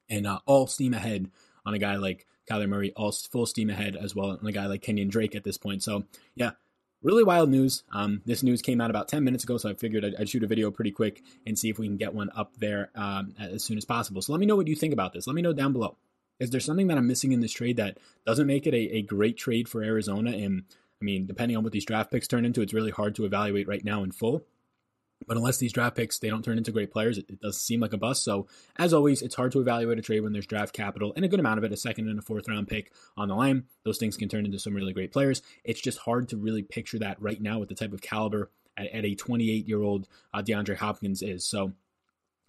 and 0.08 0.26
uh, 0.26 0.40
all 0.46 0.66
steam 0.66 0.94
ahead 0.94 1.30
on 1.64 1.74
a 1.74 1.78
guy 1.78 1.96
like 1.96 2.26
Kyler 2.50 2.68
Murray, 2.68 2.92
all 2.96 3.12
full 3.12 3.46
steam 3.46 3.70
ahead 3.70 3.96
as 3.96 4.14
well 4.14 4.30
on 4.30 4.46
a 4.46 4.52
guy 4.52 4.66
like 4.66 4.82
Kenyan 4.82 5.08
Drake 5.08 5.34
at 5.34 5.44
this 5.44 5.58
point. 5.58 5.82
So 5.82 6.04
yeah, 6.34 6.52
really 7.02 7.24
wild 7.24 7.50
news. 7.50 7.82
Um, 7.92 8.22
this 8.24 8.42
news 8.42 8.62
came 8.62 8.80
out 8.80 8.90
about 8.90 9.08
10 9.08 9.24
minutes 9.24 9.44
ago, 9.44 9.58
so 9.58 9.68
I 9.68 9.74
figured 9.74 10.04
I'd, 10.04 10.14
I'd, 10.16 10.28
shoot 10.28 10.42
a 10.42 10.46
video 10.46 10.70
pretty 10.70 10.90
quick 10.90 11.22
and 11.46 11.58
see 11.58 11.68
if 11.68 11.78
we 11.78 11.86
can 11.86 11.96
get 11.96 12.14
one 12.14 12.30
up 12.34 12.56
there 12.58 12.90
um, 12.94 13.34
as 13.38 13.62
soon 13.62 13.78
as 13.78 13.84
possible. 13.84 14.22
So 14.22 14.32
let 14.32 14.40
me 14.40 14.46
know 14.46 14.56
what 14.56 14.68
you 14.68 14.76
think 14.76 14.92
about 14.92 15.12
this. 15.12 15.26
Let 15.26 15.36
me 15.36 15.42
know 15.42 15.52
down 15.52 15.72
below. 15.72 15.96
Is 16.40 16.50
there 16.50 16.60
something 16.60 16.88
that 16.88 16.98
I'm 16.98 17.06
missing 17.06 17.32
in 17.32 17.40
this 17.40 17.52
trade 17.52 17.76
that 17.76 17.98
doesn't 18.26 18.46
make 18.46 18.66
it 18.66 18.74
a, 18.74 18.96
a 18.96 19.02
great 19.02 19.36
trade 19.36 19.68
for 19.68 19.82
Arizona? 19.82 20.30
And 20.30 20.64
I 21.00 21.04
mean, 21.04 21.26
depending 21.26 21.56
on 21.56 21.62
what 21.62 21.72
these 21.72 21.84
draft 21.84 22.10
picks 22.10 22.26
turn 22.26 22.44
into, 22.44 22.62
it's 22.62 22.74
really 22.74 22.90
hard 22.90 23.14
to 23.16 23.24
evaluate 23.24 23.68
right 23.68 23.84
now 23.84 24.02
in 24.02 24.10
full. 24.10 24.44
But 25.26 25.36
unless 25.36 25.58
these 25.58 25.72
draft 25.72 25.96
picks 25.96 26.18
they 26.18 26.30
don't 26.30 26.44
turn 26.44 26.58
into 26.58 26.72
great 26.72 26.90
players, 26.90 27.18
it, 27.18 27.26
it, 27.28 27.40
does 27.40 27.60
seem 27.60 27.80
like 27.80 27.92
a 27.92 27.98
bust. 27.98 28.24
So 28.24 28.46
as 28.78 28.92
always, 28.92 29.22
it's 29.22 29.34
hard 29.34 29.52
to 29.52 29.60
evaluate 29.60 29.98
a 29.98 30.02
trade 30.02 30.20
when 30.20 30.32
there's 30.32 30.46
draft 30.46 30.72
capital 30.72 31.12
and 31.16 31.24
a 31.24 31.28
good 31.28 31.40
amount 31.40 31.58
of 31.58 31.64
it, 31.64 31.72
a 31.72 31.76
second 31.76 32.08
and 32.08 32.18
a 32.18 32.22
fourth 32.22 32.48
round 32.48 32.68
pick 32.68 32.92
on 33.16 33.28
the 33.28 33.34
line. 33.34 33.64
Those 33.84 33.98
things 33.98 34.16
can 34.16 34.28
turn 34.28 34.44
into 34.44 34.58
some 34.58 34.74
really 34.74 34.92
great 34.92 35.12
players. 35.12 35.42
It's 35.64 35.80
just 35.80 35.98
hard 35.98 36.28
to 36.30 36.36
really 36.36 36.62
picture 36.62 36.98
that 37.00 37.20
right 37.20 37.40
now 37.40 37.58
with 37.58 37.68
the 37.68 37.74
type 37.74 37.92
of 37.92 38.02
caliber 38.02 38.50
at, 38.76 38.86
at 38.92 39.04
a 39.04 39.14
28 39.14 39.68
year 39.68 39.82
old 39.82 40.08
uh, 40.32 40.42
DeAndre 40.42 40.76
Hopkins 40.76 41.22
is. 41.22 41.44
So 41.44 41.72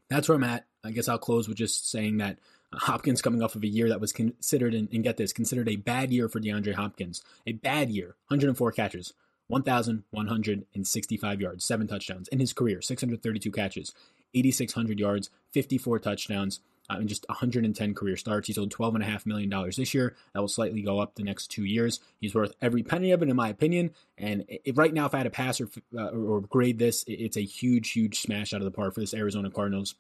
that's 0.10 0.30
where 0.30 0.36
I'm 0.36 0.44
at. 0.44 0.66
I 0.84 0.92
guess 0.92 1.08
I'll 1.08 1.18
close 1.18 1.48
with 1.48 1.58
just 1.58 1.90
saying 1.90 2.18
that 2.18 2.38
Hopkins 2.74 3.22
coming 3.22 3.42
off 3.42 3.56
of 3.56 3.64
a 3.64 3.68
year 3.68 3.90
that 3.90 4.02
was 4.02 4.12
considered, 4.12 4.74
and, 4.74 4.90
and 4.92 5.04
get 5.04 5.18
this, 5.18 5.34
considered 5.34 5.70
a 5.70 5.76
bad 5.76 6.12
year 6.12 6.28
for 6.28 6.40
DeAndre 6.40 6.74
Hopkins. 6.74 7.24
A 7.46 7.54
bad 7.54 7.90
year, 7.90 8.16
104 8.28 8.72
catches, 8.72 9.14
1,165 9.48 11.42
yards, 11.42 11.66
seven 11.66 11.88
touchdowns 11.88 12.28
in 12.30 12.40
his 12.40 12.54
career, 12.54 12.82
632 12.82 13.52
catches, 13.52 13.94
8,600 14.34 15.00
yards, 15.00 15.30
54 15.52 16.00
touchdowns, 16.00 16.60
uh, 16.90 16.96
and 16.98 17.08
just 17.08 17.26
110 17.30 17.94
career 17.94 18.18
starts. 18.18 18.48
He's 18.48 18.58
owed 18.58 18.72
$12.5 18.72 19.26
million 19.26 19.50
this 19.78 19.94
year. 19.94 20.16
That 20.34 20.42
will 20.42 20.48
slightly 20.48 20.82
go 20.82 21.00
up 21.00 21.16
the 21.16 21.24
next 21.24 21.48
two 21.48 21.64
years. 21.64 22.00
He's 22.20 22.36
worth 22.36 22.54
every 22.62 22.84
penny 22.84 23.12
of 23.12 23.22
it, 23.22 23.30
in 23.30 23.36
my 23.36 23.50
opinion. 23.50 23.92
And 24.18 24.46
right 24.76 24.94
now, 24.94 25.06
if 25.06 25.14
I 25.14 25.18
had 25.18 25.24
to 25.24 25.30
pass 25.30 25.62
or, 25.62 25.70
uh, 25.98 26.08
or 26.08 26.42
grade 26.42 26.80
this, 26.80 27.06
it's 27.08 27.38
a 27.38 27.44
huge, 27.44 27.92
huge 27.92 28.20
smash 28.20 28.54
out 28.54 28.62
of 28.62 28.66
the 28.66 28.72
park 28.72 28.96
for 28.96 29.00
this 29.00 29.14
Arizona 29.14 29.50
Cardinals 29.50 29.96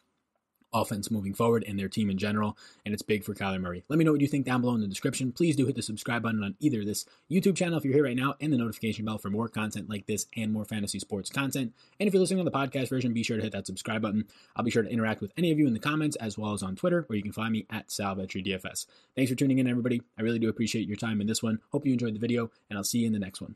offense 0.73 1.11
moving 1.11 1.33
forward 1.33 1.63
and 1.67 1.77
their 1.77 1.89
team 1.89 2.09
in 2.09 2.17
general, 2.17 2.57
and 2.85 2.93
it's 2.93 3.03
big 3.03 3.23
for 3.23 3.33
Kyler 3.33 3.61
Murray. 3.61 3.83
Let 3.89 3.99
me 3.99 4.05
know 4.05 4.11
what 4.11 4.21
you 4.21 4.27
think 4.27 4.45
down 4.45 4.61
below 4.61 4.75
in 4.75 4.81
the 4.81 4.87
description. 4.87 5.31
Please 5.31 5.55
do 5.55 5.65
hit 5.65 5.75
the 5.75 5.81
subscribe 5.81 6.23
button 6.23 6.43
on 6.43 6.55
either 6.59 6.83
this 6.83 7.05
YouTube 7.29 7.55
channel 7.55 7.77
if 7.77 7.85
you're 7.85 7.93
here 7.93 8.03
right 8.03 8.15
now, 8.15 8.35
and 8.41 8.51
the 8.51 8.57
notification 8.57 9.05
bell 9.05 9.17
for 9.17 9.29
more 9.29 9.47
content 9.47 9.89
like 9.89 10.05
this 10.05 10.27
and 10.35 10.51
more 10.51 10.65
fantasy 10.65 10.99
sports 10.99 11.29
content. 11.29 11.73
And 11.99 12.07
if 12.07 12.13
you're 12.13 12.21
listening 12.21 12.39
on 12.39 12.45
the 12.45 12.51
podcast 12.51 12.89
version, 12.89 13.13
be 13.13 13.23
sure 13.23 13.37
to 13.37 13.43
hit 13.43 13.53
that 13.53 13.67
subscribe 13.67 14.01
button. 14.01 14.25
I'll 14.55 14.63
be 14.63 14.71
sure 14.71 14.83
to 14.83 14.89
interact 14.89 15.21
with 15.21 15.31
any 15.37 15.51
of 15.51 15.59
you 15.59 15.67
in 15.67 15.73
the 15.73 15.79
comments 15.79 16.15
as 16.17 16.37
well 16.37 16.53
as 16.53 16.63
on 16.63 16.75
Twitter, 16.75 17.03
where 17.07 17.17
you 17.17 17.23
can 17.23 17.31
find 17.31 17.51
me 17.51 17.65
at 17.69 17.87
DFS. 17.87 18.85
Thanks 19.15 19.31
for 19.31 19.35
tuning 19.35 19.59
in, 19.59 19.67
everybody. 19.67 20.01
I 20.17 20.21
really 20.21 20.39
do 20.39 20.49
appreciate 20.49 20.87
your 20.87 20.97
time 20.97 21.21
in 21.21 21.27
this 21.27 21.43
one. 21.43 21.59
Hope 21.71 21.85
you 21.85 21.93
enjoyed 21.93 22.15
the 22.15 22.19
video, 22.19 22.51
and 22.69 22.77
I'll 22.77 22.83
see 22.83 22.99
you 22.99 23.07
in 23.07 23.13
the 23.13 23.19
next 23.19 23.41
one. 23.41 23.55